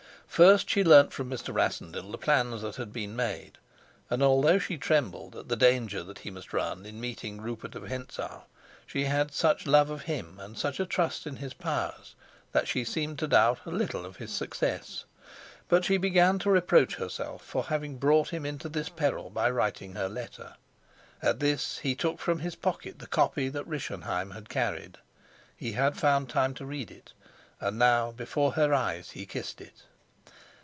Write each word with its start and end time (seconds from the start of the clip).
First 0.31 0.69
she 0.69 0.81
learnt 0.85 1.11
from 1.11 1.29
Mr. 1.29 1.53
Rassendyll 1.53 2.09
the 2.09 2.17
plans 2.17 2.61
that 2.61 2.77
had 2.77 2.93
been 2.93 3.17
made, 3.17 3.57
and, 4.09 4.23
although 4.23 4.59
she 4.59 4.77
trembled 4.77 5.35
at 5.35 5.49
the 5.49 5.57
danger 5.57 6.03
that 6.03 6.19
he 6.19 6.31
must 6.31 6.53
run 6.53 6.85
in 6.85 7.01
meeting 7.01 7.41
Rupert 7.41 7.75
of 7.75 7.83
Hentzau, 7.83 8.43
she 8.87 9.03
had 9.03 9.33
such 9.33 9.67
love 9.67 9.89
of 9.89 10.03
him 10.03 10.39
and 10.39 10.57
such 10.57 10.79
a 10.79 10.85
trust 10.85 11.27
in 11.27 11.35
his 11.35 11.53
powers 11.53 12.15
that 12.53 12.65
she 12.69 12.85
seemed 12.85 13.19
to 13.19 13.27
doubt 13.27 13.67
little 13.67 14.05
of 14.05 14.15
his 14.15 14.31
success. 14.31 15.03
But 15.67 15.83
she 15.83 15.97
began 15.97 16.39
to 16.39 16.49
reproach 16.49 16.95
herself 16.95 17.41
for 17.43 17.65
having 17.65 17.97
brought 17.97 18.29
him 18.29 18.45
into 18.45 18.69
this 18.69 18.87
peril 18.87 19.29
by 19.31 19.49
writing 19.49 19.95
her 19.95 20.07
letter. 20.07 20.55
At 21.21 21.41
this 21.41 21.79
he 21.79 21.93
took 21.93 22.19
from 22.19 22.39
his 22.39 22.55
pocket 22.55 22.99
the 22.99 23.05
copy 23.07 23.49
that 23.49 23.67
Rischenheim 23.67 24.31
had 24.31 24.47
carried. 24.47 24.97
He 25.57 25.73
had 25.73 25.97
found 25.97 26.29
time 26.29 26.53
to 26.53 26.65
read 26.65 26.89
it, 26.89 27.11
and 27.59 27.77
now 27.77 28.13
before 28.13 28.53
her 28.53 28.73
eyes 28.73 29.09
he 29.09 29.25
kissed 29.25 29.59
it. 29.59 29.83